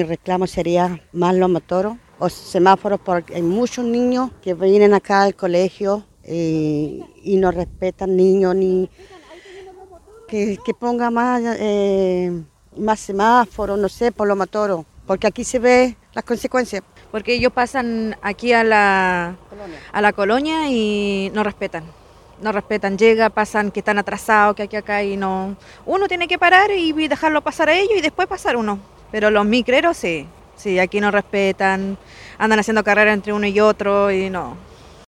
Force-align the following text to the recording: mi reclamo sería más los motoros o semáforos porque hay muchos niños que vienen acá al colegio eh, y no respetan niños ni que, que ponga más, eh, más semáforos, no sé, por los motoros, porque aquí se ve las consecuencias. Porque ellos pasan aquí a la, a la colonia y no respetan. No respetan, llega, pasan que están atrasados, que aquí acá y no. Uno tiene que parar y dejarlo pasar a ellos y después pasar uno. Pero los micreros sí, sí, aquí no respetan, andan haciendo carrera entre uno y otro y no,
mi 0.00 0.04
reclamo 0.08 0.46
sería 0.46 0.98
más 1.12 1.34
los 1.34 1.50
motoros 1.50 1.96
o 2.18 2.28
semáforos 2.30 3.00
porque 3.04 3.34
hay 3.34 3.42
muchos 3.42 3.84
niños 3.84 4.30
que 4.40 4.54
vienen 4.54 4.94
acá 4.94 5.24
al 5.24 5.34
colegio 5.34 6.04
eh, 6.22 7.00
y 7.22 7.36
no 7.36 7.50
respetan 7.50 8.16
niños 8.16 8.54
ni 8.56 8.88
que, 10.26 10.58
que 10.64 10.72
ponga 10.72 11.10
más, 11.10 11.42
eh, 11.58 12.32
más 12.78 13.00
semáforos, 13.00 13.78
no 13.78 13.90
sé, 13.90 14.10
por 14.10 14.26
los 14.26 14.38
motoros, 14.38 14.86
porque 15.06 15.26
aquí 15.26 15.44
se 15.44 15.58
ve 15.58 15.96
las 16.14 16.24
consecuencias. 16.24 16.82
Porque 17.10 17.34
ellos 17.34 17.52
pasan 17.52 18.16
aquí 18.22 18.52
a 18.52 18.62
la, 18.62 19.36
a 19.92 20.00
la 20.00 20.12
colonia 20.12 20.70
y 20.70 21.30
no 21.34 21.42
respetan. 21.42 21.84
No 22.40 22.52
respetan, 22.52 22.96
llega, 22.96 23.28
pasan 23.28 23.70
que 23.72 23.80
están 23.80 23.98
atrasados, 23.98 24.54
que 24.54 24.62
aquí 24.62 24.76
acá 24.76 25.02
y 25.02 25.16
no. 25.16 25.56
Uno 25.84 26.06
tiene 26.06 26.28
que 26.28 26.38
parar 26.38 26.70
y 26.70 26.92
dejarlo 27.08 27.42
pasar 27.42 27.68
a 27.68 27.74
ellos 27.74 27.98
y 27.98 28.00
después 28.00 28.28
pasar 28.28 28.56
uno. 28.56 28.78
Pero 29.10 29.30
los 29.30 29.44
micreros 29.44 29.96
sí, 29.96 30.26
sí, 30.56 30.78
aquí 30.78 31.00
no 31.00 31.10
respetan, 31.10 31.98
andan 32.38 32.58
haciendo 32.58 32.84
carrera 32.84 33.12
entre 33.12 33.32
uno 33.32 33.46
y 33.46 33.60
otro 33.60 34.10
y 34.10 34.30
no, 34.30 34.56